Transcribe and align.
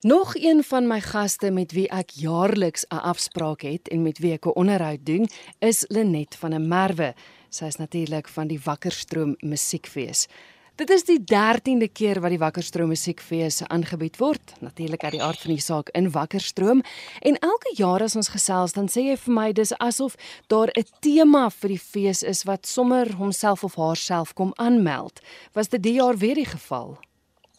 Nog 0.00 0.34
een 0.34 0.64
van 0.64 0.86
my 0.86 1.00
gaste 1.00 1.50
met 1.50 1.72
wie 1.72 1.88
ek 1.88 2.10
jaarliks 2.10 2.84
'n 2.88 2.96
afspraak 2.96 3.60
het 3.60 3.88
en 3.88 4.02
met 4.02 4.18
wie 4.18 4.32
ek 4.32 4.44
'n 4.46 4.54
onderhoud 4.54 5.06
doen, 5.06 5.28
is 5.58 5.84
Lenet 5.88 6.36
van 6.36 6.50
der 6.50 6.60
Merwe. 6.60 7.14
Sy 7.48 7.64
is 7.64 7.76
natuurlik 7.76 8.28
van 8.28 8.46
die 8.46 8.60
Wakkerstroom 8.64 9.34
Musiekfees. 9.38 10.26
Dit 10.74 10.90
is 10.90 11.04
die 11.04 11.24
13de 11.24 11.88
keer 11.88 12.20
wat 12.20 12.30
die 12.30 12.38
Wakkerstroom 12.38 12.88
Musiekfees 12.88 13.62
aangebied 13.62 14.16
word, 14.16 14.52
natuurlik 14.60 15.04
uit 15.04 15.12
die 15.12 15.22
aard 15.22 15.40
van 15.40 15.50
die 15.50 15.60
saak 15.60 15.88
in 15.88 16.10
Wakkerstroom. 16.10 16.82
En 17.20 17.38
elke 17.38 17.72
jaar 17.74 18.02
as 18.02 18.16
ons 18.16 18.28
gesels, 18.28 18.72
dan 18.72 18.88
sê 18.88 19.00
jy 19.00 19.16
vir 19.16 19.34
my 19.34 19.52
dis 19.52 19.72
asof 19.78 20.14
daar 20.46 20.68
'n 20.76 20.84
tema 21.00 21.50
vir 21.50 21.68
die 21.68 21.78
fees 21.78 22.22
is 22.22 22.42
wat 22.42 22.66
sommer 22.66 23.14
homself 23.14 23.64
of 23.64 23.74
haarself 23.74 24.34
kom 24.34 24.52
aanmeld. 24.56 25.20
Was 25.52 25.68
dit 25.68 25.82
die 25.82 25.94
jaar 25.94 26.16
weer 26.16 26.34
die 26.34 26.44
geval? 26.44 26.98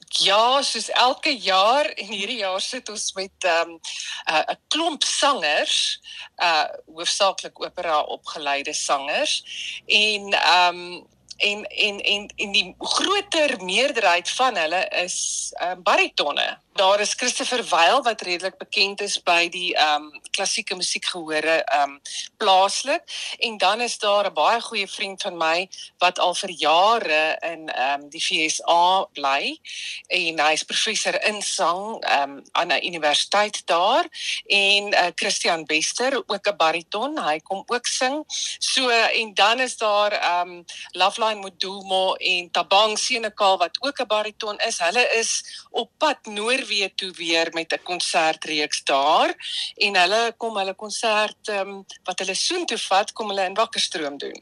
Ja, 0.07 0.61
soos 0.63 0.89
elke 0.89 1.33
jaar 1.35 1.85
en 1.85 2.07
hierdie 2.07 2.39
jaar 2.39 2.61
sit 2.61 2.89
ons 2.89 3.13
met 3.13 3.43
'n 3.43 3.47
um, 3.47 3.71
'n 3.73 4.33
uh, 4.33 4.55
klomp 4.67 5.03
sangers, 5.03 5.99
uh 6.41 6.67
hoofsaaklik 6.95 7.59
opera 7.61 8.01
opgeleide 8.01 8.73
sangers 8.73 9.43
en 9.85 10.33
um 10.33 11.07
en 11.37 11.63
en 11.65 11.99
en 11.99 12.31
en 12.35 12.51
die 12.51 12.75
groter 12.79 13.63
meerderheid 13.63 14.29
van 14.29 14.55
hulle 14.55 14.87
is 15.03 15.51
um, 15.61 15.83
baritonne 15.83 16.57
daar 16.77 16.99
is 16.99 17.13
Christopher 17.13 17.63
Weil 17.69 18.01
wat 18.01 18.21
redelik 18.21 18.57
bekend 18.57 19.01
is 19.01 19.17
by 19.23 19.49
die 19.49 19.73
ehm 19.75 20.03
um, 20.03 20.21
klassieke 20.31 20.75
musiekgehore 20.75 21.63
ehm 21.63 21.89
um, 21.89 22.01
plaaslik. 22.37 23.01
En 23.39 23.57
dan 23.57 23.81
is 23.81 23.97
daar 23.97 24.29
'n 24.29 24.33
baie 24.33 24.61
goeie 24.61 24.87
vriend 24.87 25.21
van 25.21 25.37
my 25.37 25.69
wat 25.97 26.19
al 26.19 26.35
vir 26.35 26.49
jare 26.49 27.37
in 27.41 27.69
ehm 27.69 28.01
um, 28.01 28.09
die 28.09 28.21
FSA 28.21 29.07
bly. 29.13 29.59
En 30.07 30.39
hy's 30.39 30.63
professor 30.63 31.23
in 31.23 31.41
sang 31.41 32.03
ehm 32.03 32.21
um, 32.21 32.43
aan 32.51 32.71
'n 32.71 32.85
universiteit 32.85 33.61
daar. 33.65 34.05
En 34.45 34.93
uh, 34.93 35.07
Christian 35.15 35.65
Bester 35.65 36.23
ook 36.25 36.47
'n 36.47 36.55
bariton. 36.57 37.19
Hy 37.27 37.39
kom 37.39 37.63
ook 37.65 37.85
sing. 37.85 38.23
So 38.59 38.89
en 38.89 39.33
dan 39.33 39.59
is 39.59 39.77
daar 39.77 40.11
ehm 40.11 40.49
um, 40.49 40.65
Loveline 40.91 41.41
Modumo 41.41 42.13
en 42.13 42.51
Tabang 42.51 42.99
Senekal 42.99 43.57
wat 43.57 43.77
ook 43.79 43.99
'n 43.99 44.07
bariton 44.07 44.57
is. 44.57 44.79
Hulle 44.79 45.09
is 45.13 45.61
op 45.71 45.89
pad 45.97 46.25
noord 46.25 46.66
weer 46.67 46.91
toe 46.95 47.11
weer 47.17 47.49
met 47.53 47.73
'n 47.73 47.83
konsertreeks 47.83 48.83
daar 48.83 49.33
en 49.75 49.95
hulle 49.95 50.33
kom 50.37 50.57
hulle 50.57 50.73
konsert 50.73 51.49
um, 51.49 51.85
wat 52.03 52.19
hulle 52.19 52.35
soontoe 52.35 52.77
vat 52.77 53.13
kom 53.13 53.29
hulle 53.29 53.45
in 53.45 53.53
Wakkerstroom 53.53 54.17
doen. 54.17 54.41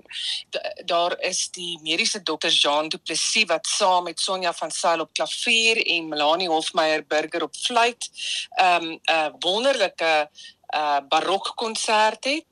Da, 0.49 0.59
daar 0.85 1.19
is 1.19 1.49
die 1.51 1.79
mediese 1.81 2.23
dokter 2.23 2.51
Jean 2.51 2.89
Du 2.89 2.97
Plessis 2.97 3.47
wat 3.47 3.67
saam 3.67 4.03
met 4.03 4.19
Sonja 4.19 4.53
van 4.53 4.71
Sail 4.71 4.99
op 4.99 5.13
klavier 5.13 5.77
en 5.85 6.07
Melanie 6.07 6.49
Hofmeyer 6.49 7.05
Burger 7.07 7.43
op 7.43 7.55
fluit 7.55 8.09
'n 8.59 8.63
um, 8.63 8.99
'n 9.05 9.35
wonderlike 9.39 10.29
uh 10.75 10.99
barokkonsert 11.09 12.23
het. 12.23 12.45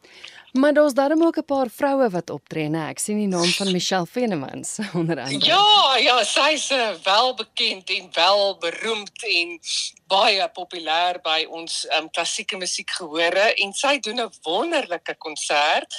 Maar 0.54 0.74
daar's 0.74 0.94
darem 0.94 1.24
ook 1.24 1.38
'n 1.38 1.46
paar 1.46 1.70
vroue 1.70 2.10
wat 2.10 2.30
optree, 2.30 2.68
né? 2.68 2.88
Ek 2.90 3.00
sien 3.00 3.18
die 3.18 3.28
naam 3.28 3.50
van 3.50 3.72
Michelle 3.72 4.06
Venemans 4.06 4.78
onder 5.00 5.20
andere. 5.20 5.46
Ja, 5.46 5.98
ja, 5.98 6.24
sy's 6.24 6.70
uh, 6.70 6.94
wel 7.04 7.34
bekend 7.34 7.90
en 7.90 8.10
wel 8.12 8.58
beroemd 8.58 9.24
en 9.24 9.60
baie 10.08 10.50
populêr 10.50 11.18
by 11.22 11.46
ons 11.50 11.88
um, 11.98 12.10
klassieke 12.12 12.58
musiekgehore 12.58 13.54
en 13.54 13.74
sy 13.74 14.00
doen 14.00 14.22
'n 14.22 14.34
wonderlike 14.42 15.16
konsert. 15.18 15.96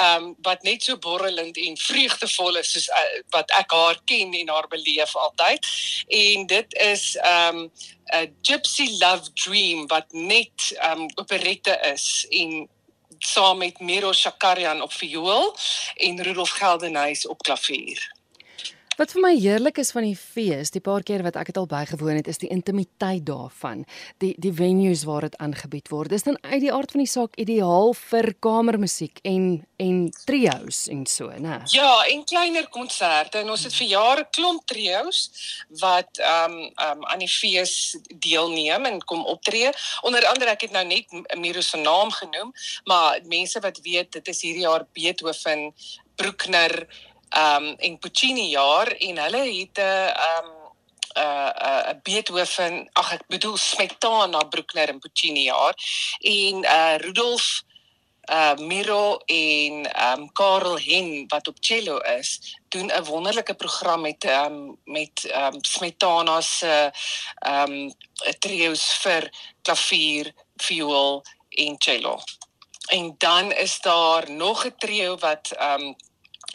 Um 0.00 0.36
wat 0.42 0.62
net 0.62 0.82
so 0.82 0.96
borrelend 0.96 1.56
en 1.56 1.76
vreugdevol 1.76 2.56
is 2.56 2.72
soos 2.72 2.88
uh, 2.88 3.20
wat 3.28 3.50
ek 3.50 3.70
haar 3.70 4.00
ken 4.04 4.32
en 4.34 4.48
haar 4.48 4.68
beleef 4.68 5.16
altyd. 5.16 5.66
En 6.08 6.46
dit 6.46 6.74
is 6.74 7.16
um 7.16 7.70
'n 8.12 8.34
Gypsy 8.42 8.88
Love 9.00 9.32
Dream 9.32 9.86
wat 9.86 10.12
net 10.12 10.72
um 10.92 11.08
operette 11.14 11.78
is 11.92 12.26
en 12.30 12.68
saam 13.18 13.58
met 13.58 13.80
Miro 13.80 14.12
Shakarian 14.12 14.82
op 14.82 14.92
viool 14.92 15.56
en 15.94 16.22
Rudolf 16.22 16.50
Geldenhuys 16.50 17.26
op 17.26 17.42
klavier. 17.42 18.17
Wat 18.98 19.12
vir 19.14 19.22
my 19.22 19.30
heerlik 19.38 19.76
is 19.78 19.92
van 19.94 20.02
die 20.02 20.16
fees, 20.18 20.72
die 20.74 20.82
paar 20.82 21.04
keer 21.06 21.22
wat 21.22 21.36
ek 21.38 21.52
dit 21.52 21.58
al 21.60 21.68
bygewoon 21.70 22.16
het, 22.18 22.26
is 22.26 22.40
die 22.42 22.48
intimiteit 22.50 23.22
daarvan. 23.28 23.84
Die 24.18 24.32
die 24.42 24.50
venues 24.50 25.04
waar 25.06 25.28
dit 25.28 25.36
aangebied 25.38 25.86
word. 25.92 26.10
Dis 26.10 26.26
dan 26.26 26.38
uit 26.42 26.64
die 26.64 26.72
aard 26.74 26.90
van 26.96 27.04
die 27.04 27.10
saak 27.12 27.38
ideaal 27.38 27.94
vir 27.94 28.32
kamermusiek 28.42 29.20
en 29.22 29.44
en 29.78 30.00
trio's 30.26 30.88
en 30.90 31.04
so, 31.06 31.30
né? 31.30 31.60
Ja, 31.70 31.92
en 32.10 32.24
kleiner 32.26 32.66
konserte. 32.74 33.38
En 33.38 33.52
ons 33.54 33.62
het 33.68 33.76
vir 33.78 33.92
jare 33.92 34.26
klomp 34.34 34.66
trio's 34.66 35.20
wat 35.78 36.18
ehm 36.18 36.58
um, 36.58 36.66
ehm 36.66 36.98
um, 36.98 37.06
aan 37.06 37.22
die 37.22 37.30
fees 37.30 37.94
deelneem 38.26 38.90
en 38.90 38.98
kom 39.06 39.22
optree. 39.30 39.70
Onder 40.02 40.26
andere 40.26 40.56
ek 40.56 40.66
het 40.66 40.74
nou 40.74 40.82
net 40.90 41.38
Miro 41.38 41.62
se 41.62 41.78
naam 41.78 42.10
genoem, 42.10 42.50
maar 42.90 43.22
mense 43.30 43.62
wat 43.62 43.78
weet, 43.86 44.12
dit 44.18 44.34
is 44.34 44.42
hierdie 44.42 44.66
jaar 44.66 44.88
Beethoven, 44.92 45.68
Bruckner, 46.18 46.88
um 47.36 47.74
en 47.78 47.98
Puccini 47.98 48.48
jaar 48.48 48.86
en 48.86 49.18
hulle 49.18 49.44
het 49.58 49.78
'n 49.78 50.12
um 50.30 50.48
'n 51.16 51.52
'n 51.60 51.90
'n 51.90 52.00
Beethoven, 52.02 52.88
ag 52.92 53.12
ek 53.12 53.26
bedoel 53.26 53.56
Smetana, 53.56 54.38
Bruckner 54.38 54.88
en 54.88 54.98
Puccini 54.98 55.44
jaar 55.44 55.74
en 56.20 56.64
uh 56.64 56.96
Rudolf 56.96 57.62
uh 58.30 58.56
Miro 58.56 59.18
en 59.26 59.88
um 60.12 60.32
Karel 60.32 60.78
Hen 60.78 61.24
wat 61.28 61.48
op 61.48 61.56
cello 61.60 61.98
is, 61.98 62.58
doen 62.68 62.90
'n 62.92 63.04
wonderlike 63.04 63.54
program 63.54 64.00
met 64.00 64.24
um 64.24 64.78
met 64.84 65.32
um 65.34 65.64
Smetana 65.64 66.40
se 66.40 66.90
um 67.46 67.92
trio's 68.38 68.92
vir 69.02 69.30
klavier, 69.62 70.32
viool 70.56 71.22
en 71.48 71.74
cello. 71.78 72.20
En 72.88 73.14
dan 73.18 73.52
is 73.52 73.80
daar 73.80 74.30
nog 74.30 74.64
'n 74.64 74.74
trio 74.78 75.16
wat 75.16 75.52
um 75.60 75.96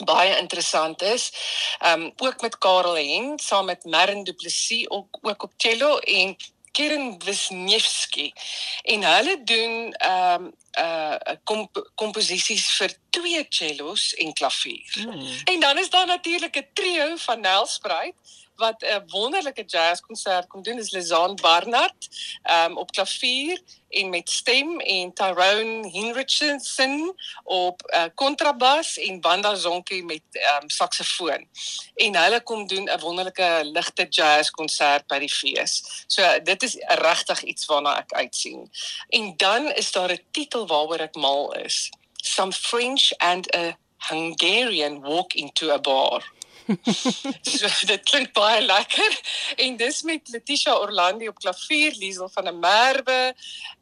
baie 0.04 0.38
interessant 0.38 1.02
is. 1.02 1.31
Ehm 1.80 2.02
um, 2.02 2.14
ook 2.18 2.42
met 2.42 2.58
Karel 2.58 2.96
Hen 2.96 3.40
saam 3.40 3.66
met 3.66 3.84
Marin 3.84 4.24
Du 4.24 4.34
Plessis 4.34 4.90
ook 4.90 5.18
ook 5.22 5.44
op 5.44 5.54
cello 5.58 5.98
en 5.98 6.36
Keren 6.72 7.24
Wisniewski. 7.26 8.34
En 8.81 9.04
hulle 9.04 9.44
doen 9.44 9.94
ehm 9.94 10.44
um, 10.44 10.54
uh 10.80 11.16
komp 11.44 11.92
komposisies 11.96 12.70
vir 12.78 12.96
twee 13.10 13.46
cellos 13.50 14.14
en 14.14 14.34
klavier. 14.34 14.94
Hmm. 14.94 15.28
En 15.44 15.60
dan 15.60 15.78
is 15.78 15.90
daar 15.90 16.06
natuurlik 16.06 16.56
'n 16.58 16.68
trio 16.74 17.16
van 17.16 17.40
Nelspruit 17.40 18.14
wat 18.56 18.82
'n 18.82 19.04
wonderlike 19.08 19.64
jazzkonsert 19.66 20.48
kom 20.48 20.62
doen 20.64 20.78
is 20.78 20.92
Lizan 20.92 21.36
Barnard 21.36 22.08
um, 22.52 22.78
op 22.78 22.92
klavier 22.92 23.62
en 23.90 24.10
met 24.10 24.30
stem 24.30 24.80
en 24.80 25.14
Tyrone 25.14 25.90
Henrichson 25.92 27.16
op 27.44 27.94
uh, 27.94 28.04
kontrabas 28.16 28.98
en 28.98 29.22
Wanda 29.22 29.56
Zonke 29.56 30.04
met 30.04 30.22
um, 30.32 30.70
saksofoon. 30.70 31.48
En 31.96 32.16
hulle 32.16 32.42
kom 32.44 32.68
doen 32.68 32.90
'n 32.90 33.00
wonderlike 33.00 33.60
ligte 33.64 34.06
jazzkonsert 34.10 35.08
by 35.08 35.20
die 35.20 35.34
fees. 35.34 36.04
So 36.08 36.40
dit 36.44 36.64
is 36.64 36.76
regtig 36.78 37.44
iets 37.44 37.66
waarna 37.66 37.98
ek 37.98 38.14
uitsien. 38.14 38.72
En 39.10 39.34
dan 39.38 39.72
is 39.72 39.92
daar 39.92 40.12
'n 40.12 40.26
titel 40.32 40.62
waaroor 40.68 41.00
ek 41.00 41.16
mal 41.16 41.51
is. 41.53 41.90
Some 42.24 42.51
French 42.51 43.13
and 43.19 43.47
a 43.56 43.75
Hungarian 44.09 45.01
walk 45.01 45.35
into 45.35 45.74
a 45.74 45.79
bar. 45.79 46.24
so 47.44 47.68
dit 47.88 48.03
klink 48.07 48.31
baie 48.38 48.62
lekker 48.63 49.16
en 49.66 49.78
dis 49.78 50.01
met 50.07 50.29
Letitia 50.31 50.75
Orlandi 50.79 51.28
op 51.28 51.40
klavier, 51.44 51.96
Liesel 52.00 52.29
van 52.31 52.47
der 52.47 52.56
Merwe 52.56 53.22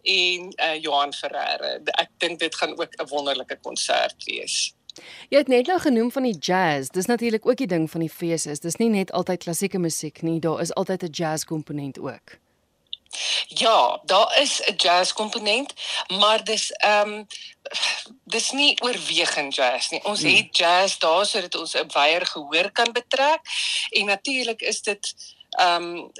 en 0.02 0.48
uh, 0.50 0.76
Johan 0.82 1.14
Ferreira. 1.14 1.76
Ek 2.02 2.10
dink 2.24 2.42
dit 2.42 2.56
gaan 2.56 2.74
ook 2.80 2.96
'n 2.98 3.10
wonderlike 3.10 3.60
konsert 3.62 4.24
wees. 4.26 4.74
Jy 5.30 5.38
het 5.38 5.48
net 5.48 5.68
nou 5.68 5.80
genoem 5.80 6.12
van 6.12 6.24
die 6.24 6.38
jazz. 6.38 6.90
Dis 6.90 7.06
natuurlik 7.06 7.46
ook 7.46 7.58
die 7.58 7.68
ding 7.68 7.90
van 7.92 8.02
die 8.04 8.10
fees 8.12 8.46
is. 8.46 8.60
Dis 8.60 8.76
nie 8.76 8.90
net 8.90 9.12
altyd 9.12 9.44
klassieke 9.44 9.80
musiek 9.80 10.22
nie, 10.22 10.40
daar 10.40 10.62
is 10.62 10.74
altyd 10.74 11.04
'n 11.04 11.12
jazz 11.12 11.46
komponent 11.46 12.00
ook. 12.00 12.38
Ja, 13.48 14.02
daar 14.04 14.40
is 14.40 14.62
'n 14.62 14.74
jazz 14.76 15.14
komponent, 15.14 15.74
maar 16.08 16.44
dis 16.44 16.72
ehm 16.72 17.10
um, 17.10 17.28
dis 18.24 18.52
nie 18.52 18.82
oorwegend 18.82 19.56
jazz 19.56 19.90
nie. 19.90 20.04
Ons 20.04 20.22
hmm. 20.22 20.36
het 20.36 20.58
jazz 20.58 20.98
daar 20.98 21.26
sodat 21.26 21.56
ons 21.56 21.74
'n 21.74 21.92
wyeer 21.94 22.26
gehoor 22.26 22.72
kan 22.72 22.92
betrek 22.92 23.42
en 23.90 24.06
natuurlik 24.06 24.62
is 24.62 24.82
dit 24.82 25.14
ehm 25.50 25.84
um, 25.84 26.12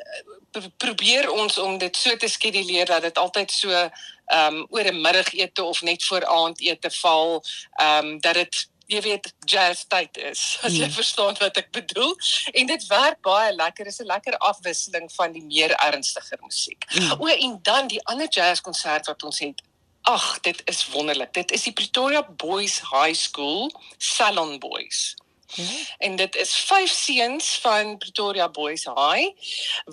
probeer 0.78 1.32
ons 1.32 1.58
om 1.58 1.78
dit 1.78 1.98
so 1.98 2.18
te 2.18 2.28
skeduleer 2.28 2.86
dat 2.86 3.02
dit 3.02 3.18
altyd 3.18 3.52
so 3.52 3.70
ehm 3.70 4.56
um, 4.56 4.68
oor 4.70 4.86
'n 4.86 5.02
middagete 5.02 5.64
of 5.64 5.82
net 5.82 6.04
voor 6.04 6.26
aandete 6.26 6.92
val, 6.92 7.44
ehm 7.76 8.06
um, 8.06 8.20
dat 8.20 8.34
dit 8.34 8.70
jy 8.92 9.02
weet 9.06 9.32
jazz 9.48 9.86
tyd 9.92 10.18
is 10.18 10.42
as 10.66 10.76
jy 10.76 10.88
mm. 10.88 10.96
verstaan 10.98 11.38
wat 11.40 11.58
ek 11.62 11.72
bedoel 11.76 12.14
en 12.54 12.72
dit 12.72 12.88
werk 12.92 13.22
baie 13.28 13.52
lekker 13.56 13.88
is 13.92 14.02
'n 14.04 14.10
lekker 14.12 14.38
afwisseling 14.52 15.08
van 15.16 15.36
die 15.36 15.44
meer 15.46 15.76
ernstiger 15.88 16.40
musiek. 16.44 16.86
Mm. 16.94 17.12
O 17.20 17.28
en 17.28 17.60
dan 17.64 17.88
die 17.88 18.02
ander 18.12 18.30
jazz 18.30 18.62
konsert 18.62 19.08
wat 19.08 19.24
ons 19.24 19.40
het. 19.40 19.62
Ag, 20.10 20.40
dit 20.42 20.62
is 20.66 20.88
wonderlik. 20.90 21.34
Dit 21.34 21.52
is 21.52 21.64
die 21.64 21.74
Pretoria 21.74 22.24
Boys 22.24 22.82
High 22.90 23.14
School 23.14 23.70
Salon 23.98 24.58
Boys. 24.60 25.16
Ja. 25.56 25.64
En 25.98 26.16
dit 26.16 26.36
is 26.36 26.56
vyf 26.56 26.92
seuns 26.92 27.60
van 27.60 27.98
Pretoria 27.98 28.50
Boys 28.50 28.86
High 28.86 29.32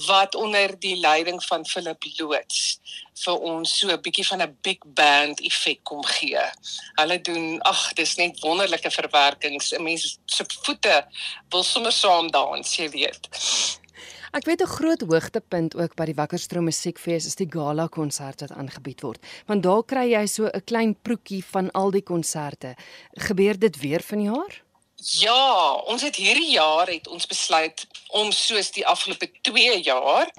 wat 0.06 0.34
onder 0.34 0.78
die 0.78 0.96
leiding 0.96 1.44
van 1.44 1.66
Philip 1.66 2.04
Loots 2.16 2.80
vir 3.24 3.38
ons 3.38 3.78
so 3.78 3.88
'n 3.88 4.00
bietjie 4.00 4.26
van 4.26 4.42
'n 4.42 4.56
big 4.62 4.78
band 4.84 5.40
effek 5.40 5.80
kom 5.82 6.04
gee. 6.04 6.44
Hulle 6.94 7.20
doen 7.20 7.60
ag, 7.60 7.92
dis 7.92 8.14
net 8.16 8.40
wonderlike 8.40 8.90
verwerkings. 8.90 9.72
'n 9.72 9.82
Mens 9.82 10.18
se 10.26 10.44
voete 10.62 11.06
wil 11.50 11.62
sommer 11.62 11.92
saam 11.92 12.30
dans, 12.30 12.76
jy 12.76 12.90
weet. 12.90 13.28
Ek 14.32 14.44
weet 14.44 14.62
'n 14.62 14.66
groot 14.66 15.00
hoogtepunt 15.00 15.76
ook 15.76 15.94
by 15.94 16.04
die 16.04 16.14
Wakkerstroom 16.14 16.64
Musiekfees 16.64 17.26
is 17.26 17.34
die 17.34 17.48
gala 17.50 17.86
konsert 17.86 18.40
wat 18.40 18.52
aangebied 18.52 19.00
word. 19.00 19.26
Want 19.46 19.62
daar 19.62 19.82
kry 19.84 20.12
jy 20.12 20.26
so 20.26 20.44
'n 20.46 20.64
klein 20.64 20.94
proetjie 21.02 21.44
van 21.44 21.70
al 21.70 21.90
die 21.90 22.02
konserte. 22.02 22.76
Gebeur 23.12 23.58
dit 23.58 23.76
weer 23.80 24.02
vanjaar? 24.02 24.67
Ja, 24.98 25.72
ons 25.86 26.02
het 26.02 26.16
hierdie 26.16 26.50
jaar 26.50 26.88
het 26.90 27.08
ons 27.08 27.26
besluit 27.26 27.86
om 28.08 28.32
soos 28.32 28.70
die 28.74 28.86
afgelope 28.86 29.30
2 29.40 29.80
jaar 29.82 30.30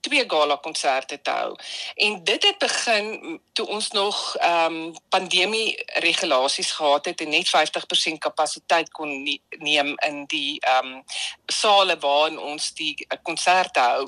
twee 0.00 0.24
gala 0.28 0.56
konserte 0.56 1.20
te 1.22 1.30
hou. 1.30 1.56
En 1.94 2.24
dit 2.24 2.42
het 2.42 2.58
begin 2.58 3.40
toe 3.52 3.66
ons 3.66 3.90
nog 3.90 4.36
ehm 4.36 4.74
um, 4.74 4.94
pandemie 5.08 5.82
regulasies 6.02 6.70
gehad 6.70 7.04
het 7.04 7.20
en 7.20 7.28
net 7.28 7.50
50% 7.50 8.18
kapasiteit 8.18 8.90
kon 8.90 9.22
nie, 9.22 9.42
neem 9.58 9.94
in 10.06 10.24
die 10.26 10.60
ehm 10.60 10.86
um, 10.86 11.04
sale 11.46 11.98
waarin 11.98 12.38
ons 12.38 12.72
die 12.74 13.06
konserte 13.22 13.80
hou. 13.80 14.06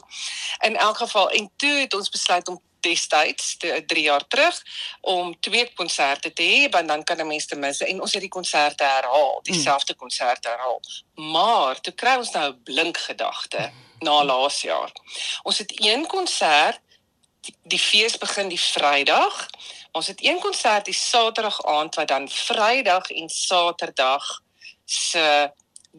In 0.58 0.76
elk 0.76 0.96
geval 0.96 1.30
en 1.30 1.50
toe 1.56 1.70
het 1.70 1.94
ons 1.94 2.08
besluit 2.08 2.48
om 2.48 2.60
destyds 2.80 3.56
3 3.86 4.02
jaar 4.02 4.26
terug 4.26 4.62
om 5.00 5.40
twee 5.40 5.72
konserte 5.74 6.32
te 6.32 6.42
hê 6.42 6.68
want 6.70 6.88
dan 6.88 7.04
kan 7.04 7.20
'n 7.20 7.26
mens 7.26 7.46
ten 7.46 7.58
minste 7.58 7.86
en 7.86 8.00
ons 8.00 8.12
het 8.12 8.20
die 8.20 8.36
konserte 8.38 8.84
herhaal, 8.84 9.40
dieselfde 9.42 9.94
konserte 9.94 10.48
herhaal. 10.48 10.80
Maar 11.14 11.80
toe 11.80 11.92
kry 11.92 12.14
ons 12.16 12.30
nou 12.30 12.52
'n 12.52 12.62
blink 12.62 12.98
gedagte 12.98 13.70
na 13.98 14.24
laas 14.24 14.60
jaar. 14.60 14.92
Ons 15.42 15.58
het 15.58 15.72
een 15.76 16.06
konsert 16.06 16.80
die, 17.40 17.54
die 17.62 17.78
fees 17.78 18.18
begin 18.18 18.48
die 18.48 18.60
Vrydag. 18.60 19.46
Ons 19.92 20.06
het 20.06 20.24
een 20.24 20.38
konsert 20.38 20.84
die 20.84 20.94
Saterdag 20.94 21.64
aand 21.64 21.94
wat 21.94 22.08
dan 22.08 22.28
Vrydag 22.28 23.10
en 23.10 23.28
Saterdag 23.28 24.40
se 24.84 25.50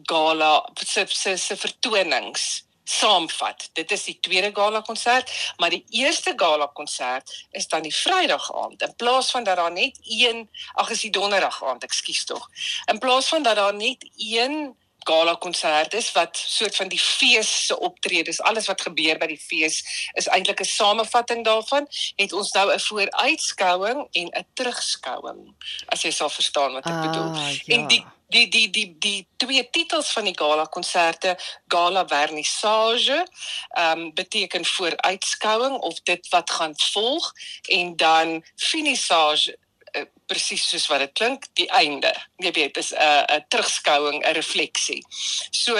gala 0.02 0.70
se 0.74 1.06
se, 1.08 1.36
se 1.36 1.56
vertonings 1.56 2.64
saamvat. 2.84 3.68
Dit 3.72 3.90
is 3.90 4.04
die 4.04 4.18
tweede 4.20 4.50
gala 4.54 4.80
konsert, 4.80 5.30
maar 5.56 5.70
die 5.70 5.84
eerste 5.88 6.32
gala 6.36 6.66
konsert 6.66 7.46
is 7.50 7.68
dan 7.68 7.82
die 7.82 7.94
Vrydag 7.94 8.52
aand. 8.54 8.82
In 8.82 8.94
plaas 8.96 9.30
van 9.30 9.44
dat 9.44 9.56
daar 9.56 9.72
net 9.72 9.98
een, 10.02 10.48
ag 10.72 10.90
is 10.90 11.00
die 11.00 11.10
Donderdag 11.10 11.64
aand, 11.64 11.82
ekskuus 11.82 12.24
tog. 12.24 12.48
In 12.84 12.98
plaas 12.98 13.28
van 13.28 13.42
dat 13.42 13.56
daar 13.56 13.74
net 13.74 14.10
een 14.16 14.74
gala 15.04 15.34
konsert 15.34 15.94
is 15.94 16.12
wat 16.12 16.36
soort 16.36 16.76
van 16.76 16.88
die 16.88 16.98
fees 16.98 17.66
se 17.66 17.78
optredes, 17.78 18.40
alles 18.40 18.66
wat 18.66 18.84
gebeur 18.86 19.18
by 19.18 19.26
die 19.32 19.40
fees 19.40 19.82
is 20.14 20.28
eintlik 20.30 20.60
'n 20.60 20.68
samevatting 20.68 21.44
daarvan, 21.44 21.86
het 22.16 22.32
ons 22.32 22.52
nou 22.52 22.72
'n 22.72 22.80
vooruitskouing 22.80 24.06
en 24.10 24.26
'n 24.26 24.46
terugskouing, 24.54 25.54
as 25.86 26.02
jy 26.02 26.10
sal 26.10 26.30
verstaan 26.30 26.72
wat 26.72 26.86
ek 26.86 26.92
ah, 26.92 27.02
bedoel. 27.02 27.34
Ja. 27.34 27.74
En 27.76 27.86
die 27.86 28.06
die 28.32 28.48
die 28.48 28.68
die 28.70 28.88
die 28.98 29.26
twee 29.36 29.64
titels 29.70 30.12
van 30.16 30.28
die 30.28 30.36
gala 30.38 30.64
konserte 30.76 31.36
gala 31.74 32.04
vernissage 32.08 33.18
ehm 33.22 34.00
um, 34.00 34.14
beteken 34.14 34.64
vooruitskouing 34.64 35.76
of 35.90 36.00
dit 36.02 36.28
wat 36.34 36.50
gaan 36.50 36.74
volg 36.92 37.32
en 37.78 37.96
dan 37.96 38.44
finissage 38.56 39.56
uh, 39.96 40.04
presies 40.26 40.68
soos 40.68 40.86
wat 40.90 41.04
dit 41.04 41.12
klink 41.12 41.46
die 41.60 41.68
einde. 41.70 42.12
Jy 42.36 42.52
weet 42.58 42.76
is 42.76 42.92
'n 42.92 43.02
uh, 43.08 43.36
'n 43.36 43.44
terugskouing 43.48 44.22
'n 44.24 44.38
refleksie 44.40 45.04
so 45.50 45.76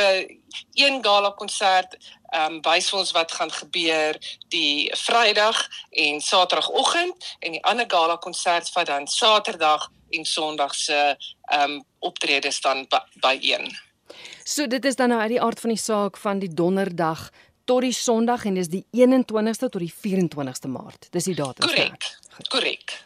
een 0.75 1.03
gala 1.05 1.31
konsert 1.31 1.97
ehm 2.33 2.53
um, 2.53 2.61
wys 2.65 2.89
vir 2.91 2.99
ons 2.99 3.13
wat 3.13 3.33
gaan 3.33 3.53
gebeur 3.53 4.17
die 4.49 4.93
Vrydag 4.97 5.69
en 5.91 6.21
Saterdagoggend 6.21 7.37
en 7.41 7.53
die 7.53 7.65
ander 7.65 7.89
gala 7.89 8.17
konsert 8.17 8.73
wat 8.73 8.87
dan 8.87 9.07
Saterdag 9.07 9.91
en 10.13 10.25
Sondag 10.25 10.75
se 10.75 11.17
ehm 11.43 11.71
um, 11.71 11.85
optredes 11.99 12.61
dan 12.61 12.87
by 13.21 13.39
een. 13.41 13.71
So 14.45 14.67
dit 14.67 14.85
is 14.85 14.97
dan 14.97 15.09
nou 15.09 15.21
uit 15.21 15.31
die 15.37 15.43
aard 15.43 15.61
van 15.61 15.71
die 15.71 15.79
saak 15.79 16.17
van 16.17 16.39
die 16.39 16.55
donderdag 16.55 17.31
tot 17.65 17.81
die 17.81 17.95
Sondag 17.95 18.45
en 18.45 18.59
dis 18.59 18.69
die 18.69 18.85
21ste 18.91 19.69
tot 19.71 19.81
die 19.81 19.93
24ste 19.93 20.69
Maart. 20.69 21.09
Dis 21.11 21.31
die 21.31 21.39
datum. 21.39 21.69
Korrek. 21.69 22.11
Korrek. 22.51 22.99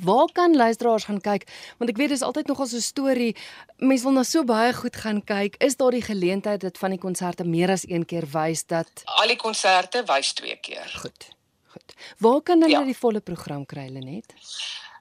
Waar 0.00 0.28
kan 0.32 0.56
luisteraars 0.56 1.04
gaan 1.04 1.20
kyk? 1.20 1.44
Want 1.78 1.90
ek 1.92 1.98
weet 2.00 2.14
dis 2.14 2.24
altyd 2.24 2.48
nogal 2.48 2.66
so 2.66 2.76
'n 2.76 2.80
storie. 2.80 3.36
Mense 3.76 4.04
wil 4.04 4.12
nou 4.12 4.24
so 4.24 4.44
baie 4.44 4.72
goed 4.72 4.96
gaan 4.96 5.20
kyk. 5.24 5.56
Is 5.60 5.76
daar 5.76 5.90
die 5.90 6.02
geleentheid 6.02 6.60
dat 6.60 6.78
van 6.78 6.90
die 6.90 6.98
konserte 6.98 7.44
meer 7.44 7.70
as 7.70 7.84
een 7.88 8.04
keer 8.04 8.26
wys 8.32 8.66
dat 8.66 8.88
al 9.04 9.28
die 9.28 9.36
konserte 9.36 10.02
wys 10.06 10.32
twee 10.32 10.56
keer. 10.56 10.88
Goed. 10.96 11.28
Goed. 11.72 11.94
Waar 12.18 12.40
kan 12.42 12.60
hulle 12.60 12.72
ja. 12.72 12.84
die 12.84 12.96
volle 12.96 13.20
program 13.20 13.66
kry, 13.66 13.88
Lenet? 13.88 14.34